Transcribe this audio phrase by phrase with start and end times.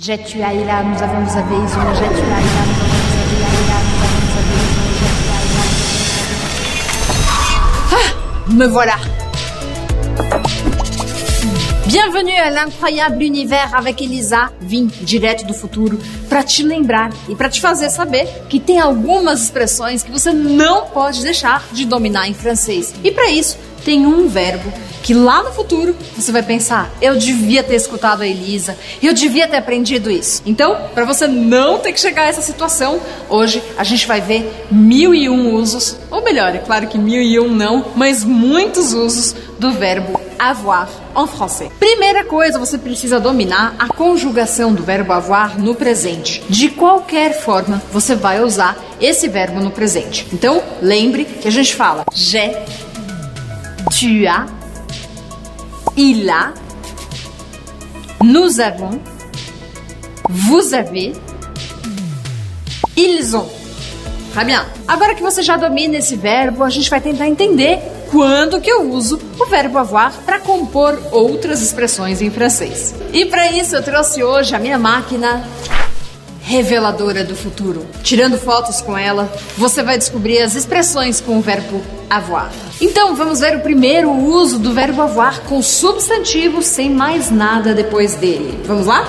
[0.00, 3.18] J'ai tué Aïla, nous avons vous avez ils ont j'ai tué Aïla, nous avons vous
[3.18, 5.64] avez Aïla, nous avons vous avez ils ont j'ai tué Aïla.
[7.90, 8.08] Ah,
[8.52, 8.96] me voilà.
[11.86, 14.52] Bienvenue à l'incroyable univers avec Elisa.
[14.60, 19.42] Vim direto do futuro para te lembrar e para te fazer saber que tem algumas
[19.42, 22.94] expressões que você não pode deixar de dominar em francês.
[23.02, 24.72] E para isso, tem um verbo
[25.08, 29.48] que lá no futuro você vai pensar: eu devia ter escutado a Elisa, eu devia
[29.48, 30.42] ter aprendido isso.
[30.44, 34.66] Então, para você não ter que chegar a essa situação, hoje a gente vai ver
[34.70, 38.92] mil e um usos, ou melhor, é claro que mil e um não, mas muitos
[38.92, 41.72] usos do verbo avoir en français.
[41.78, 46.44] Primeira coisa, você precisa dominar a conjugação do verbo avoir no presente.
[46.50, 50.26] De qualquer forma, você vai usar esse verbo no presente.
[50.34, 52.54] Então, lembre que a gente fala j'ai,
[53.90, 54.57] tu as,
[55.98, 56.54] il a,
[58.22, 59.00] nous avons,
[60.28, 61.12] vous avez,
[62.96, 63.48] ils ont.
[64.32, 64.66] Tá?
[64.86, 67.80] Agora que você já domina esse verbo, a gente vai tentar entender
[68.12, 72.94] quando que eu uso o verbo avoir para compor outras expressões em francês.
[73.12, 75.42] E para isso eu trouxe hoje a minha máquina
[76.48, 77.86] reveladora do futuro.
[78.02, 82.50] Tirando fotos com ela, você vai descobrir as expressões com o verbo avoir.
[82.80, 88.14] Então, vamos ver o primeiro uso do verbo avoir com substantivo sem mais nada depois
[88.14, 88.62] dele.
[88.64, 89.06] Vamos lá?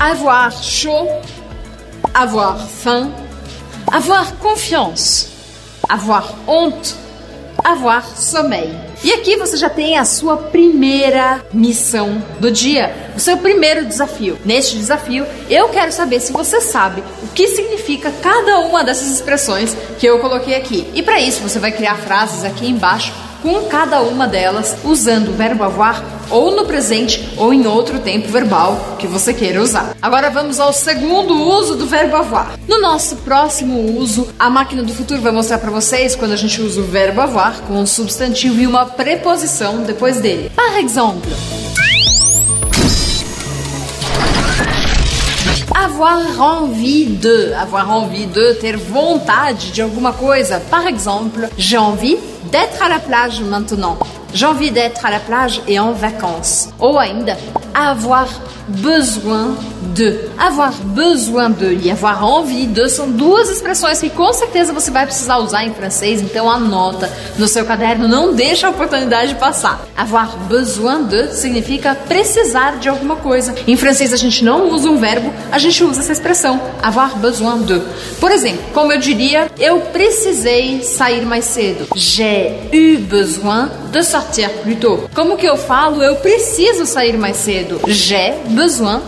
[0.00, 1.08] Avoir chaud,
[2.12, 3.14] avoir faim,
[3.86, 5.28] avoir confiance,
[5.88, 6.96] avoir honte,
[7.62, 8.74] avoir sommeil.
[9.04, 14.38] E aqui você já tem a sua primeira missão do dia, o seu primeiro desafio.
[14.44, 19.76] Neste desafio, eu quero saber se você sabe o que significa cada uma dessas expressões
[19.98, 20.88] que eu coloquei aqui.
[20.94, 25.32] E para isso, você vai criar frases aqui embaixo com cada uma delas usando o
[25.32, 29.94] verbo avoir ou no presente ou em outro tempo verbal que você queira usar.
[30.00, 32.58] Agora vamos ao segundo uso do verbo avoir.
[32.66, 36.60] No nosso próximo uso, a máquina do futuro vai mostrar para vocês quando a gente
[36.60, 40.50] usa o verbo avoir com um substantivo e uma preposição depois dele.
[40.56, 41.30] Par exemple,
[45.74, 46.22] avoir
[46.62, 50.60] envie de, avoir envie de, ter vontade de alguma coisa.
[50.70, 52.18] Par exemple, j'ai envie
[52.50, 53.98] d'être à la plage maintenant.
[54.34, 56.70] J'ai envie d'être à la plage et en vacances.
[56.80, 57.36] Ou ainda,
[57.74, 58.26] avoir
[58.68, 59.56] besoin
[59.94, 60.32] de.
[60.38, 65.06] Avoir besoin de e avoir envie de são duas expressões que com certeza você vai
[65.06, 69.86] precisar usar em francês, então anota no seu caderno, não deixa a oportunidade passar.
[69.96, 73.54] Avoir besoin de significa precisar de alguma coisa.
[73.66, 77.62] Em francês a gente não usa um verbo, a gente usa essa expressão, avoir besoin
[77.62, 77.80] de.
[78.18, 81.86] Por exemplo, como eu diria, eu precisei sair mais cedo.
[81.94, 85.08] J'ai eu besoin de sortir plus tôt.
[85.14, 86.02] Como que eu falo?
[86.02, 87.80] Eu preciso sair mais cedo.
[87.86, 88.61] J'ai besoin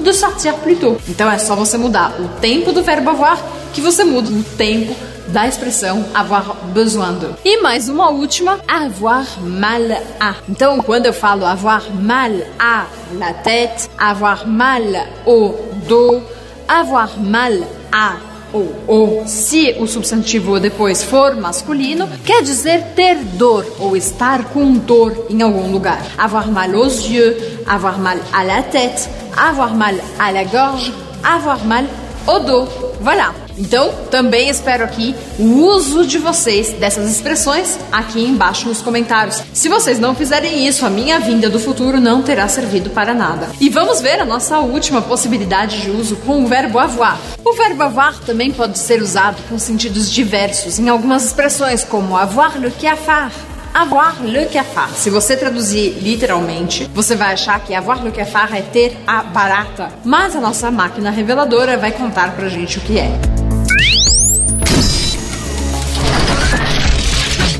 [0.00, 0.98] de sortir plus tôt.
[1.08, 3.38] Então é só você mudar o tempo do verbo avoir
[3.72, 4.94] que você muda o tempo
[5.28, 7.34] da expressão avoir besoin de.
[7.44, 9.82] E mais uma última, avoir mal
[10.18, 10.34] à.
[10.48, 14.82] Então, quando eu falo avoir mal à la tête, avoir mal
[15.26, 15.54] au
[15.86, 16.22] dos,
[16.66, 17.52] avoir mal
[17.92, 18.16] à
[18.52, 24.72] ou, ou se o substantivo depois for masculino, quer dizer ter dor ou estar com
[24.72, 26.00] dor em algum lugar.
[26.16, 30.92] Avoir mal aux yeux, avoir mal à la tête, avoir mal à la gorge,
[31.22, 31.84] avoir mal
[32.28, 32.68] dos.
[33.00, 33.34] Voilà.
[33.56, 39.42] Então, também espero aqui o uso de vocês dessas expressões aqui embaixo nos comentários.
[39.52, 43.48] Se vocês não fizerem isso, a minha vinda do futuro não terá servido para nada.
[43.60, 47.18] E vamos ver a nossa última possibilidade de uso com o verbo avoir.
[47.44, 52.60] O verbo avoir também pode ser usado com sentidos diversos em algumas expressões, como avoir
[52.60, 53.34] le cafard
[53.74, 54.96] avoir le cafard.
[54.96, 59.90] Se você traduzir literalmente, você vai achar que avoir le cafard é ter a barata.
[60.04, 63.10] Mas a nossa máquina reveladora vai contar pra gente o que é.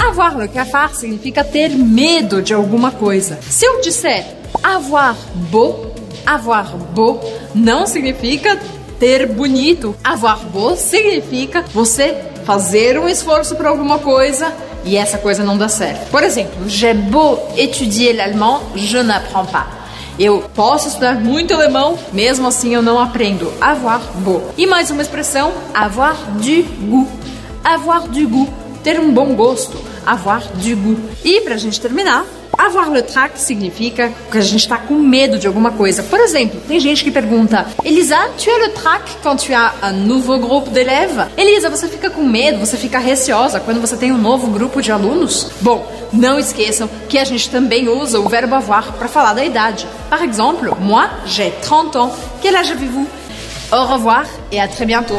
[0.00, 3.38] Avoir le cafard significa ter medo de alguma coisa.
[3.42, 4.26] Se eu disser
[4.62, 5.16] avoir
[5.50, 5.94] beau,
[6.26, 7.20] avoir beau
[7.54, 8.58] não significa
[8.98, 9.94] ter bonito.
[10.02, 14.52] Avoir beau significa você fazer um esforço para alguma coisa
[14.84, 16.10] e essa coisa não dá certo.
[16.10, 19.66] Por exemplo, j'ai beau étudier l'allemand, je n'apprends pas.
[20.18, 23.52] Eu posso estudar muito alemão, mesmo assim eu não aprendo.
[23.60, 24.52] Avoir beau.
[24.58, 27.08] E mais uma expressão, avoir du goût.
[27.64, 28.48] Avoir du goût,
[28.82, 29.78] ter um bom gosto.
[30.04, 31.00] Avoir du goût.
[31.24, 32.24] E pra gente terminar,
[32.66, 36.02] avoir le trac significa que a gente está com medo de alguma coisa.
[36.02, 40.06] Por exemplo, tem gente que pergunta: Elisa, tu as le trac quando tu as um
[40.06, 41.26] novo grupo d'élèves?
[41.36, 44.92] Elisa, você fica com medo, você fica receosa quando você tem um novo grupo de
[44.92, 45.50] alunos?
[45.60, 49.86] Bom, não esqueçam que a gente também usa o verbo avoir para falar da idade.
[50.08, 52.12] Par exemple, moi, j'ai 30 ans.
[52.42, 53.06] Quel âge avez-vous?
[53.72, 55.18] Au revoir et à très bientôt.